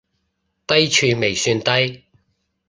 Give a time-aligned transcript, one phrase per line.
[0.03, 0.03] 低
[0.89, 2.05] 處未算低